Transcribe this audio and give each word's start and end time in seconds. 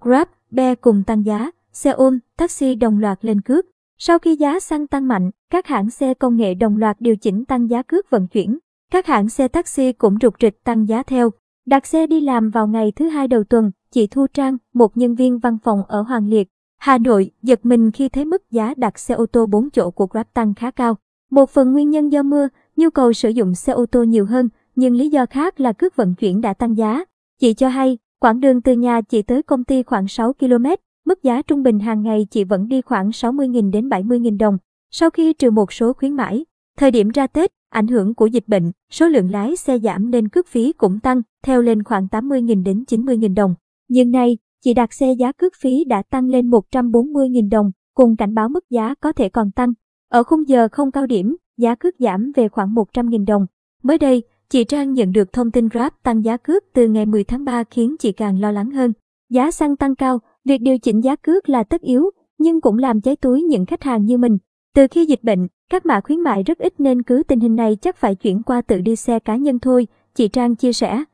Grab, 0.00 0.28
Be 0.50 0.74
cùng 0.74 1.02
tăng 1.06 1.24
giá, 1.24 1.50
xe 1.72 1.90
ôm, 1.90 2.18
taxi 2.36 2.74
đồng 2.74 2.98
loạt 2.98 3.24
lên 3.24 3.40
cước. 3.40 3.66
Sau 3.98 4.18
khi 4.18 4.36
giá 4.36 4.60
xăng 4.60 4.86
tăng 4.86 5.08
mạnh, 5.08 5.30
các 5.50 5.66
hãng 5.66 5.90
xe 5.90 6.14
công 6.14 6.36
nghệ 6.36 6.54
đồng 6.54 6.76
loạt 6.76 7.00
điều 7.00 7.16
chỉnh 7.16 7.44
tăng 7.44 7.70
giá 7.70 7.82
cước 7.82 8.10
vận 8.10 8.26
chuyển. 8.26 8.58
Các 8.92 9.06
hãng 9.06 9.28
xe 9.28 9.48
taxi 9.48 9.92
cũng 9.92 10.16
rục 10.22 10.34
rịch 10.40 10.64
tăng 10.64 10.88
giá 10.88 11.02
theo. 11.02 11.30
Đặt 11.66 11.86
xe 11.86 12.06
đi 12.06 12.20
làm 12.20 12.50
vào 12.50 12.66
ngày 12.66 12.92
thứ 12.96 13.08
hai 13.08 13.28
đầu 13.28 13.44
tuần, 13.44 13.70
chị 13.90 14.06
Thu 14.06 14.26
Trang, 14.34 14.56
một 14.74 14.96
nhân 14.96 15.14
viên 15.14 15.38
văn 15.38 15.58
phòng 15.64 15.82
ở 15.88 16.02
Hoàng 16.02 16.28
Liệt, 16.28 16.48
Hà 16.78 16.98
Nội, 16.98 17.30
giật 17.42 17.60
mình 17.62 17.90
khi 17.90 18.08
thấy 18.08 18.24
mức 18.24 18.50
giá 18.50 18.74
đặt 18.76 18.98
xe 18.98 19.14
ô 19.14 19.26
tô 19.26 19.46
4 19.46 19.70
chỗ 19.70 19.90
của 19.90 20.06
Grab 20.06 20.26
tăng 20.34 20.54
khá 20.54 20.70
cao. 20.70 20.96
Một 21.30 21.50
phần 21.50 21.72
nguyên 21.72 21.90
nhân 21.90 22.12
do 22.12 22.22
mưa, 22.22 22.48
nhu 22.76 22.90
cầu 22.90 23.12
sử 23.12 23.28
dụng 23.28 23.54
xe 23.54 23.72
ô 23.72 23.86
tô 23.86 24.02
nhiều 24.02 24.26
hơn, 24.26 24.48
nhưng 24.76 24.94
lý 24.94 25.08
do 25.08 25.26
khác 25.26 25.60
là 25.60 25.72
cước 25.72 25.96
vận 25.96 26.14
chuyển 26.14 26.40
đã 26.40 26.54
tăng 26.54 26.76
giá. 26.76 27.04
Chị 27.40 27.54
cho 27.54 27.68
hay, 27.68 27.98
quãng 28.20 28.40
đường 28.40 28.62
từ 28.62 28.72
nhà 28.72 29.00
chị 29.00 29.22
tới 29.22 29.42
công 29.42 29.64
ty 29.64 29.82
khoảng 29.82 30.08
6 30.08 30.32
km, 30.32 30.66
mức 31.06 31.22
giá 31.22 31.42
trung 31.42 31.62
bình 31.62 31.78
hàng 31.78 32.02
ngày 32.02 32.26
chị 32.30 32.44
vẫn 32.44 32.68
đi 32.68 32.80
khoảng 32.80 33.08
60.000 33.08 33.70
đến 33.70 33.88
70.000 33.88 34.38
đồng. 34.38 34.58
Sau 34.90 35.10
khi 35.10 35.32
trừ 35.32 35.50
một 35.50 35.72
số 35.72 35.92
khuyến 35.92 36.12
mãi, 36.12 36.44
thời 36.78 36.90
điểm 36.90 37.08
ra 37.08 37.26
Tết, 37.26 37.50
ảnh 37.70 37.86
hưởng 37.86 38.14
của 38.14 38.26
dịch 38.26 38.48
bệnh, 38.48 38.72
số 38.90 39.08
lượng 39.08 39.30
lái 39.30 39.56
xe 39.56 39.78
giảm 39.78 40.10
nên 40.10 40.28
cước 40.28 40.48
phí 40.48 40.72
cũng 40.72 41.00
tăng, 41.00 41.22
theo 41.44 41.62
lên 41.62 41.82
khoảng 41.82 42.06
80.000 42.06 42.62
đến 42.62 42.84
90.000 42.88 43.34
đồng. 43.34 43.54
Nhưng 43.88 44.10
nay, 44.10 44.38
chị 44.64 44.74
đặt 44.74 44.92
xe 44.92 45.12
giá 45.12 45.32
cước 45.32 45.52
phí 45.60 45.84
đã 45.84 46.02
tăng 46.02 46.28
lên 46.28 46.50
140.000 46.50 47.50
đồng, 47.50 47.70
cùng 47.94 48.16
cảnh 48.16 48.34
báo 48.34 48.48
mức 48.48 48.70
giá 48.70 48.94
có 49.00 49.12
thể 49.12 49.28
còn 49.28 49.50
tăng. 49.50 49.72
Ở 50.08 50.22
khung 50.22 50.48
giờ 50.48 50.68
không 50.72 50.90
cao 50.90 51.06
điểm, 51.06 51.36
giá 51.56 51.74
cước 51.74 51.94
giảm 51.98 52.32
về 52.36 52.48
khoảng 52.48 52.74
100.000 52.74 53.26
đồng. 53.26 53.46
Mới 53.82 53.98
đây, 53.98 54.22
chị 54.50 54.64
Trang 54.64 54.92
nhận 54.92 55.12
được 55.12 55.32
thông 55.32 55.50
tin 55.50 55.68
Grab 55.68 55.92
tăng 56.02 56.24
giá 56.24 56.36
cước 56.36 56.64
từ 56.72 56.88
ngày 56.88 57.06
10 57.06 57.24
tháng 57.24 57.44
3 57.44 57.64
khiến 57.64 57.96
chị 57.98 58.12
càng 58.12 58.40
lo 58.40 58.52
lắng 58.52 58.70
hơn. 58.70 58.92
Giá 59.30 59.50
xăng 59.50 59.76
tăng 59.76 59.94
cao, 59.94 60.18
việc 60.44 60.58
điều 60.58 60.78
chỉnh 60.78 61.00
giá 61.00 61.16
cước 61.16 61.48
là 61.48 61.62
tất 61.62 61.80
yếu, 61.80 62.10
nhưng 62.38 62.60
cũng 62.60 62.78
làm 62.78 63.00
cháy 63.00 63.16
túi 63.16 63.42
những 63.42 63.66
khách 63.66 63.82
hàng 63.82 64.04
như 64.04 64.18
mình. 64.18 64.38
Từ 64.74 64.86
khi 64.90 65.06
dịch 65.06 65.22
bệnh, 65.22 65.48
các 65.70 65.86
mã 65.86 66.00
khuyến 66.00 66.20
mại 66.20 66.42
rất 66.42 66.58
ít 66.58 66.80
nên 66.80 67.02
cứ 67.02 67.22
tình 67.28 67.40
hình 67.40 67.56
này 67.56 67.76
chắc 67.76 67.96
phải 67.96 68.14
chuyển 68.14 68.42
qua 68.42 68.60
tự 68.60 68.80
đi 68.80 68.96
xe 68.96 69.18
cá 69.18 69.36
nhân 69.36 69.58
thôi, 69.58 69.86
chị 70.14 70.28
Trang 70.28 70.54
chia 70.54 70.72
sẻ. 70.72 71.04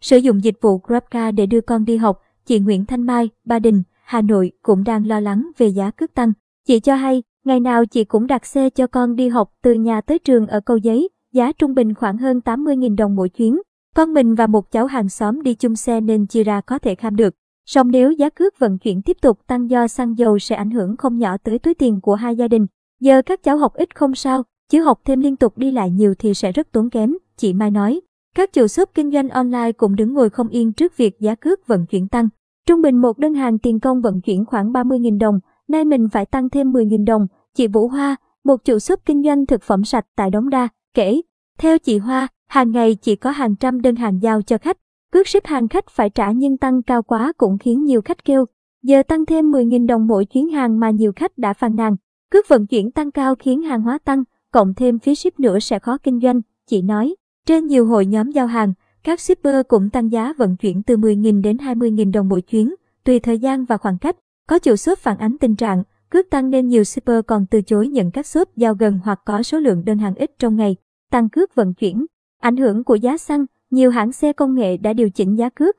Sử 0.00 0.16
dụng 0.16 0.44
dịch 0.44 0.60
vụ 0.60 0.80
GrabCar 0.86 1.34
để 1.34 1.46
đưa 1.46 1.60
con 1.60 1.84
đi 1.84 1.96
học, 1.96 2.20
chị 2.46 2.58
Nguyễn 2.58 2.84
Thanh 2.84 3.02
Mai, 3.02 3.28
Ba 3.44 3.58
Đình, 3.58 3.82
Hà 4.04 4.20
Nội 4.20 4.52
cũng 4.62 4.84
đang 4.84 5.06
lo 5.06 5.20
lắng 5.20 5.50
về 5.58 5.66
giá 5.66 5.90
cước 5.90 6.14
tăng. 6.14 6.32
Chị 6.66 6.80
cho 6.80 6.94
hay, 6.94 7.22
ngày 7.44 7.60
nào 7.60 7.86
chị 7.86 8.04
cũng 8.04 8.26
đặt 8.26 8.46
xe 8.46 8.70
cho 8.70 8.86
con 8.86 9.16
đi 9.16 9.28
học 9.28 9.52
từ 9.62 9.72
nhà 9.74 10.00
tới 10.00 10.18
trường 10.18 10.46
ở 10.46 10.60
Cầu 10.60 10.76
Giấy, 10.76 11.08
giá 11.36 11.52
trung 11.52 11.74
bình 11.74 11.94
khoảng 11.94 12.18
hơn 12.18 12.40
80.000 12.44 12.96
đồng 12.96 13.16
mỗi 13.16 13.28
chuyến. 13.28 13.60
Con 13.94 14.14
mình 14.14 14.34
và 14.34 14.46
một 14.46 14.70
cháu 14.70 14.86
hàng 14.86 15.08
xóm 15.08 15.42
đi 15.42 15.54
chung 15.54 15.76
xe 15.76 16.00
nên 16.00 16.26
chia 16.26 16.44
ra 16.44 16.60
có 16.60 16.78
thể 16.78 16.94
kham 16.94 17.16
được. 17.16 17.34
Song 17.66 17.90
nếu 17.90 18.12
giá 18.12 18.28
cước 18.28 18.58
vận 18.58 18.78
chuyển 18.78 19.02
tiếp 19.02 19.16
tục 19.22 19.38
tăng 19.46 19.70
do 19.70 19.88
xăng 19.88 20.18
dầu 20.18 20.38
sẽ 20.38 20.56
ảnh 20.56 20.70
hưởng 20.70 20.96
không 20.96 21.18
nhỏ 21.18 21.36
tới 21.36 21.58
túi 21.58 21.74
tiền 21.74 22.00
của 22.00 22.14
hai 22.14 22.36
gia 22.36 22.48
đình. 22.48 22.66
Giờ 23.00 23.22
các 23.22 23.42
cháu 23.42 23.58
học 23.58 23.74
ít 23.74 23.96
không 23.96 24.14
sao, 24.14 24.42
chứ 24.70 24.82
học 24.82 25.00
thêm 25.04 25.20
liên 25.20 25.36
tục 25.36 25.58
đi 25.58 25.70
lại 25.70 25.90
nhiều 25.90 26.14
thì 26.18 26.34
sẽ 26.34 26.52
rất 26.52 26.72
tốn 26.72 26.90
kém, 26.90 27.14
chị 27.36 27.52
Mai 27.52 27.70
nói. 27.70 28.00
Các 28.36 28.52
chủ 28.52 28.66
shop 28.66 28.90
kinh 28.94 29.10
doanh 29.10 29.28
online 29.28 29.72
cũng 29.72 29.96
đứng 29.96 30.14
ngồi 30.14 30.30
không 30.30 30.48
yên 30.48 30.72
trước 30.72 30.96
việc 30.96 31.20
giá 31.20 31.34
cước 31.34 31.66
vận 31.66 31.86
chuyển 31.86 32.08
tăng. 32.08 32.28
Trung 32.66 32.82
bình 32.82 33.00
một 33.00 33.18
đơn 33.18 33.34
hàng 33.34 33.58
tiền 33.58 33.80
công 33.80 34.00
vận 34.00 34.20
chuyển 34.20 34.44
khoảng 34.44 34.72
30.000 34.72 35.18
đồng, 35.18 35.40
nay 35.68 35.84
mình 35.84 36.08
phải 36.08 36.26
tăng 36.26 36.50
thêm 36.50 36.72
10.000 36.72 37.04
đồng. 37.04 37.26
Chị 37.54 37.66
Vũ 37.66 37.88
Hoa, 37.88 38.16
một 38.44 38.64
chủ 38.64 38.78
shop 38.78 39.00
kinh 39.04 39.22
doanh 39.22 39.46
thực 39.46 39.62
phẩm 39.62 39.84
sạch 39.84 40.06
tại 40.16 40.30
Đống 40.30 40.50
Đa, 40.50 40.68
kể. 40.96 41.20
Theo 41.58 41.78
chị 41.78 41.98
Hoa, 41.98 42.28
hàng 42.48 42.70
ngày 42.70 42.94
chỉ 42.94 43.16
có 43.16 43.30
hàng 43.30 43.56
trăm 43.56 43.80
đơn 43.80 43.96
hàng 43.96 44.22
giao 44.22 44.42
cho 44.42 44.58
khách. 44.58 44.76
Cước 45.12 45.28
ship 45.28 45.44
hàng 45.46 45.68
khách 45.68 45.90
phải 45.90 46.10
trả 46.10 46.30
nhưng 46.30 46.56
tăng 46.56 46.82
cao 46.82 47.02
quá 47.02 47.32
cũng 47.36 47.58
khiến 47.58 47.84
nhiều 47.84 48.02
khách 48.02 48.24
kêu. 48.24 48.44
Giờ 48.82 49.02
tăng 49.02 49.26
thêm 49.26 49.50
10.000 49.50 49.86
đồng 49.86 50.06
mỗi 50.06 50.24
chuyến 50.24 50.48
hàng 50.48 50.80
mà 50.80 50.90
nhiều 50.90 51.12
khách 51.16 51.38
đã 51.38 51.52
phàn 51.52 51.76
nàn. 51.76 51.96
Cước 52.30 52.48
vận 52.48 52.66
chuyển 52.66 52.90
tăng 52.90 53.10
cao 53.10 53.34
khiến 53.34 53.62
hàng 53.62 53.82
hóa 53.82 53.98
tăng, 53.98 54.24
cộng 54.52 54.74
thêm 54.74 54.98
phí 54.98 55.14
ship 55.14 55.40
nữa 55.40 55.58
sẽ 55.58 55.78
khó 55.78 55.98
kinh 55.98 56.20
doanh, 56.20 56.40
chị 56.66 56.82
nói. 56.82 57.14
Trên 57.46 57.66
nhiều 57.66 57.86
hội 57.86 58.06
nhóm 58.06 58.30
giao 58.30 58.46
hàng, 58.46 58.72
các 59.04 59.20
shipper 59.20 59.66
cũng 59.68 59.90
tăng 59.90 60.12
giá 60.12 60.32
vận 60.38 60.56
chuyển 60.56 60.82
từ 60.82 60.96
10.000 60.96 61.42
đến 61.42 61.56
20.000 61.56 62.12
đồng 62.12 62.28
mỗi 62.28 62.42
chuyến, 62.42 62.74
tùy 63.04 63.20
thời 63.20 63.38
gian 63.38 63.64
và 63.64 63.76
khoảng 63.76 63.98
cách. 63.98 64.16
Có 64.48 64.58
chủ 64.58 64.76
shop 64.76 64.98
phản 64.98 65.18
ánh 65.18 65.38
tình 65.38 65.56
trạng, 65.56 65.82
cước 66.10 66.30
tăng 66.30 66.50
nên 66.50 66.68
nhiều 66.68 66.84
shipper 66.84 67.20
còn 67.26 67.46
từ 67.50 67.62
chối 67.62 67.88
nhận 67.88 68.10
các 68.10 68.26
shop 68.26 68.56
giao 68.56 68.74
gần 68.74 69.00
hoặc 69.04 69.20
có 69.24 69.42
số 69.42 69.58
lượng 69.58 69.84
đơn 69.84 69.98
hàng 69.98 70.14
ít 70.14 70.30
trong 70.38 70.56
ngày. 70.56 70.76
Tăng 71.10 71.28
cước 71.28 71.54
vận 71.54 71.74
chuyển. 71.74 72.06
Ảnh 72.40 72.56
hưởng 72.56 72.84
của 72.84 72.94
giá 72.94 73.18
xăng, 73.18 73.46
nhiều 73.70 73.90
hãng 73.90 74.12
xe 74.12 74.32
công 74.32 74.54
nghệ 74.54 74.76
đã 74.76 74.92
điều 74.92 75.10
chỉnh 75.10 75.38
giá 75.38 75.48
cước. 75.48 75.76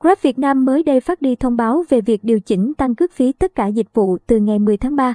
Grab 0.00 0.18
Việt 0.22 0.38
Nam 0.38 0.64
mới 0.64 0.82
đây 0.82 1.00
phát 1.00 1.22
đi 1.22 1.36
thông 1.36 1.56
báo 1.56 1.84
về 1.88 2.00
việc 2.00 2.24
điều 2.24 2.40
chỉnh 2.40 2.72
tăng 2.74 2.94
cước 2.94 3.12
phí 3.12 3.32
tất 3.32 3.54
cả 3.54 3.66
dịch 3.66 3.94
vụ 3.94 4.18
từ 4.26 4.38
ngày 4.38 4.58
10 4.58 4.76
tháng 4.76 4.96
3. 4.96 5.14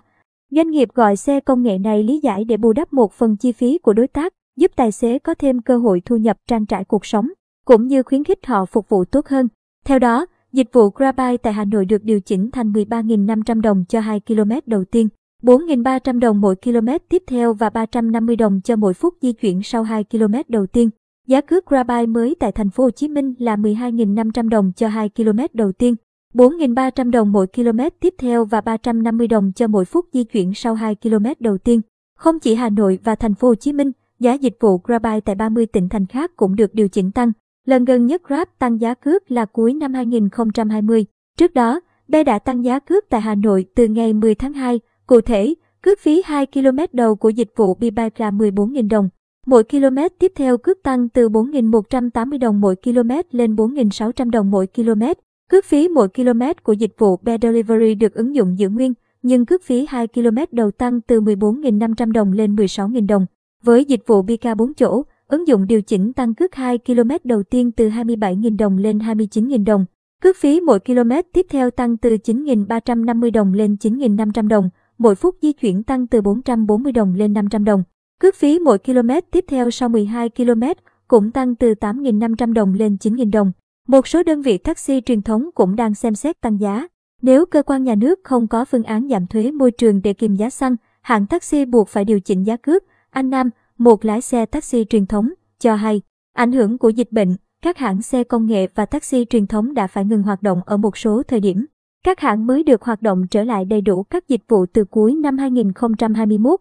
Doanh 0.51 0.72
nghiệp 0.72 0.90
gọi 0.94 1.16
xe 1.16 1.40
công 1.40 1.63
nghệ 1.63 1.78
này 1.78 2.03
lý 2.03 2.19
giải 2.24 2.44
để 2.44 2.57
bù 2.57 2.74
đắp 2.74 2.94
một 2.94 3.13
phần 3.13 3.38
chi 3.38 3.51
phí 3.51 3.78
của 3.78 3.94
đối 3.94 4.07
tác, 4.07 4.34
giúp 4.57 4.72
tài 4.75 4.91
xế 4.91 5.19
có 5.19 5.34
thêm 5.34 5.62
cơ 5.62 5.78
hội 5.78 6.01
thu 6.06 6.18
nhập 6.18 6.38
trang 6.47 6.66
trải 6.66 6.84
cuộc 6.85 7.06
sống, 7.06 7.30
cũng 7.66 7.88
như 7.88 8.03
khuyến 8.03 8.24
khích 8.24 8.45
họ 8.45 8.66
phục 8.66 8.90
vụ 8.90 9.06
tốt 9.06 9.28
hơn. 9.28 9.47
Theo 9.85 10.00
đó, 10.00 10.25
dịch 10.51 10.74
vụ 10.74 10.90
Grabbuy 10.90 11.38
tại 11.38 11.53
Hà 11.53 11.66
Nội 11.66 11.85
được 11.85 12.03
điều 12.03 12.19
chỉnh 12.19 12.50
thành 12.51 12.72
13.500 12.72 13.62
đồng 13.62 13.85
cho 13.90 14.00
2 14.00 14.19
km 14.19 14.51
đầu 14.66 14.84
tiên, 14.85 15.07
4.300 15.43 16.19
đồng 16.19 16.41
mỗi 16.41 16.55
km 16.55 16.87
tiếp 17.09 17.23
theo 17.27 17.53
và 17.53 17.69
350 17.69 18.35
đồng 18.35 18.61
cho 18.63 18.75
mỗi 18.75 18.93
phút 18.93 19.13
di 19.21 19.33
chuyển 19.33 19.63
sau 19.63 19.83
2 19.83 20.03
km 20.03 20.33
đầu 20.47 20.65
tiên. 20.67 20.89
Giá 21.27 21.41
cước 21.41 21.65
Grabbuy 21.65 22.05
mới 22.07 22.35
tại 22.39 22.51
thành 22.51 22.69
phố 22.69 22.83
Hồ 22.83 22.89
Chí 22.89 23.07
Minh 23.07 23.33
là 23.39 23.55
12.500 23.55 24.49
đồng 24.49 24.71
cho 24.75 24.87
2 24.87 25.09
km 25.09 25.39
đầu 25.53 25.71
tiên, 25.71 25.95
4.300 26.33 27.11
đồng 27.11 27.31
mỗi 27.31 27.47
km 27.47 27.79
tiếp 27.99 28.13
theo 28.17 28.45
và 28.45 28.61
350 28.61 29.27
đồng 29.27 29.51
cho 29.55 29.67
mỗi 29.67 29.85
phút 29.85 30.05
di 30.13 30.23
chuyển 30.23 30.53
sau 30.53 30.73
2 30.73 30.95
km 30.95 31.25
đầu 31.39 31.57
tiên. 31.57 31.81
Không 32.17 32.39
chỉ 32.39 32.55
Hà 32.55 32.69
Nội 32.69 32.99
và 33.03 33.15
thành 33.15 33.35
phố 33.35 33.47
Hồ 33.47 33.55
Chí 33.55 33.73
Minh, 33.73 33.91
giá 34.19 34.33
dịch 34.33 34.57
vụ 34.59 34.77
Grabbuy 34.83 35.21
tại 35.25 35.35
30 35.35 35.65
tỉnh 35.65 35.89
thành 35.89 36.05
khác 36.05 36.31
cũng 36.35 36.55
được 36.55 36.73
điều 36.73 36.87
chỉnh 36.87 37.11
tăng. 37.11 37.31
Lần 37.65 37.85
gần 37.85 38.05
nhất 38.05 38.21
Grab 38.27 38.47
tăng 38.59 38.81
giá 38.81 38.93
cước 38.93 39.31
là 39.31 39.45
cuối 39.45 39.73
năm 39.73 39.93
2020. 39.93 41.05
Trước 41.37 41.53
đó, 41.53 41.79
B 42.07 42.15
đã 42.25 42.39
tăng 42.39 42.63
giá 42.63 42.79
cước 42.79 43.09
tại 43.09 43.21
Hà 43.21 43.35
Nội 43.35 43.65
từ 43.75 43.87
ngày 43.87 44.13
10 44.13 44.35
tháng 44.35 44.53
2. 44.53 44.79
Cụ 45.07 45.21
thể, 45.21 45.53
cước 45.81 45.99
phí 45.99 46.21
2 46.25 46.45
km 46.45 46.77
đầu 46.93 47.15
của 47.15 47.29
dịch 47.29 47.51
vụ 47.55 47.73
BeBike 47.73 48.15
là 48.17 48.31
14.000 48.31 48.89
đồng. 48.89 49.09
Mỗi 49.45 49.63
km 49.63 49.97
tiếp 50.19 50.31
theo 50.35 50.57
cước 50.57 50.83
tăng 50.83 51.09
từ 51.09 51.29
4.180 51.29 52.39
đồng 52.39 52.61
mỗi 52.61 52.75
km 52.75 53.11
lên 53.31 53.55
4.600 53.55 54.29
đồng 54.29 54.51
mỗi 54.51 54.67
km. 54.67 55.01
Cước 55.49 55.65
phí 55.65 55.87
mỗi 55.87 56.07
km 56.09 56.41
của 56.63 56.73
dịch 56.73 56.93
vụ 56.97 57.17
Be 57.17 57.37
Delivery 57.41 57.95
được 57.95 58.13
ứng 58.13 58.35
dụng 58.35 58.59
giữ 58.59 58.69
nguyên, 58.69 58.93
nhưng 59.21 59.45
cước 59.45 59.63
phí 59.63 59.85
2 59.89 60.07
km 60.07 60.37
đầu 60.51 60.71
tăng 60.71 61.01
từ 61.01 61.21
14.500 61.21 62.11
đồng 62.11 62.31
lên 62.31 62.55
16.000 62.55 63.07
đồng. 63.07 63.25
Với 63.63 63.85
dịch 63.85 64.01
vụ 64.07 64.21
Bika 64.21 64.55
4 64.55 64.73
chỗ, 64.73 65.03
ứng 65.27 65.47
dụng 65.47 65.67
điều 65.67 65.81
chỉnh 65.81 66.13
tăng 66.13 66.33
cước 66.33 66.55
2 66.55 66.77
km 66.77 67.09
đầu 67.23 67.43
tiên 67.43 67.71
từ 67.71 67.89
27.000 67.89 68.57
đồng 68.57 68.77
lên 68.77 68.97
29.000 68.97 69.65
đồng. 69.65 69.85
Cước 70.21 70.37
phí 70.37 70.61
mỗi 70.61 70.79
km 70.79 71.11
tiếp 71.33 71.45
theo 71.49 71.71
tăng 71.71 71.97
từ 71.97 72.09
9.350 72.09 73.31
đồng 73.31 73.53
lên 73.53 73.75
9.500 73.79 74.47
đồng, 74.47 74.69
mỗi 75.03 75.15
phút 75.15 75.35
di 75.41 75.53
chuyển 75.53 75.83
tăng 75.83 76.07
từ 76.07 76.21
440 76.21 76.91
đồng 76.91 77.15
lên 77.15 77.33
500 77.33 77.63
đồng. 77.63 77.83
Cước 78.19 78.35
phí 78.35 78.59
mỗi 78.59 78.77
km 78.77 79.09
tiếp 79.31 79.45
theo 79.47 79.71
sau 79.71 79.89
12 79.89 80.29
km 80.29 80.63
cũng 81.07 81.31
tăng 81.31 81.55
từ 81.55 81.73
8.500 81.73 82.53
đồng 82.53 82.73
lên 82.73 82.97
9.000 82.99 83.31
đồng. 83.31 83.51
Một 83.87 84.07
số 84.07 84.23
đơn 84.23 84.41
vị 84.41 84.57
taxi 84.57 85.01
truyền 85.01 85.21
thống 85.21 85.49
cũng 85.55 85.75
đang 85.75 85.93
xem 85.93 86.15
xét 86.15 86.41
tăng 86.41 86.59
giá. 86.59 86.87
Nếu 87.21 87.45
cơ 87.45 87.63
quan 87.63 87.83
nhà 87.83 87.95
nước 87.95 88.19
không 88.23 88.47
có 88.47 88.65
phương 88.65 88.83
án 88.83 89.07
giảm 89.09 89.27
thuế 89.27 89.51
môi 89.51 89.71
trường 89.71 90.01
để 90.01 90.13
kiềm 90.13 90.35
giá 90.35 90.49
xăng, 90.49 90.75
hãng 91.01 91.27
taxi 91.27 91.65
buộc 91.65 91.89
phải 91.89 92.05
điều 92.05 92.19
chỉnh 92.19 92.43
giá 92.43 92.57
cước. 92.57 92.83
Anh 93.09 93.29
Nam, 93.29 93.49
một 93.77 94.05
lái 94.05 94.21
xe 94.21 94.45
taxi 94.45 94.85
truyền 94.89 95.05
thống, 95.05 95.29
cho 95.59 95.75
hay, 95.75 96.01
ảnh 96.33 96.51
hưởng 96.51 96.77
của 96.77 96.89
dịch 96.89 97.11
bệnh, 97.11 97.35
các 97.61 97.77
hãng 97.77 98.01
xe 98.01 98.23
công 98.23 98.45
nghệ 98.45 98.67
và 98.75 98.85
taxi 98.85 99.25
truyền 99.25 99.47
thống 99.47 99.73
đã 99.73 99.87
phải 99.87 100.05
ngừng 100.05 100.23
hoạt 100.23 100.41
động 100.41 100.61
ở 100.65 100.77
một 100.77 100.97
số 100.97 101.23
thời 101.23 101.39
điểm. 101.39 101.65
Các 102.03 102.19
hãng 102.19 102.47
mới 102.47 102.63
được 102.63 102.81
hoạt 102.81 103.01
động 103.01 103.27
trở 103.27 103.44
lại 103.44 103.65
đầy 103.65 103.81
đủ 103.81 104.03
các 104.03 104.27
dịch 104.27 104.41
vụ 104.47 104.65
từ 104.65 104.85
cuối 104.85 105.15
năm 105.15 105.38
2021. 105.38 106.59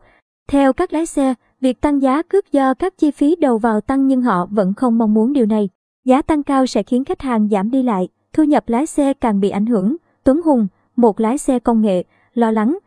Theo 0.48 0.72
các 0.72 0.92
lái 0.92 1.06
xe, 1.06 1.34
việc 1.60 1.80
tăng 1.80 2.02
giá 2.02 2.22
cước 2.22 2.52
do 2.52 2.74
các 2.74 2.98
chi 2.98 3.10
phí 3.10 3.36
đầu 3.36 3.58
vào 3.58 3.80
tăng 3.80 4.06
nhưng 4.06 4.22
họ 4.22 4.46
vẫn 4.50 4.74
không 4.74 4.98
mong 4.98 5.14
muốn 5.14 5.32
điều 5.32 5.46
này. 5.46 5.68
Giá 6.04 6.22
tăng 6.22 6.42
cao 6.42 6.66
sẽ 6.66 6.82
khiến 6.82 7.04
khách 7.04 7.20
hàng 7.20 7.48
giảm 7.48 7.70
đi 7.70 7.82
lại, 7.82 8.08
thu 8.32 8.44
nhập 8.44 8.68
lái 8.68 8.86
xe 8.86 9.12
càng 9.12 9.40
bị 9.40 9.50
ảnh 9.50 9.66
hưởng. 9.66 9.96
Tuấn 10.24 10.42
Hùng, 10.42 10.66
một 10.96 11.20
lái 11.20 11.38
xe 11.38 11.58
công 11.58 11.82
nghệ, 11.82 12.04
lo 12.34 12.50
lắng 12.50 12.78